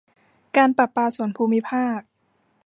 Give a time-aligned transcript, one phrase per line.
[0.57, 1.99] การประปาส่วนภูมิภาค